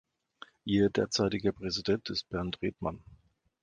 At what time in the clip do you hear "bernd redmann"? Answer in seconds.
2.29-3.03